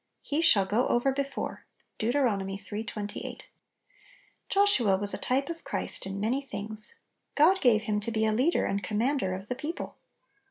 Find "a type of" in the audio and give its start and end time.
5.13-5.63